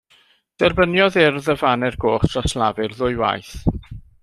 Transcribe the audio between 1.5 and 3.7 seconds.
y Faner Goch dros Lafur ddwywaith.